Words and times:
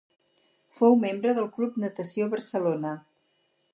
Fou 0.77 0.95
membre 1.03 1.35
del 1.39 1.49
Club 1.57 1.77
Natació 1.83 2.31
Barcelona. 2.33 2.95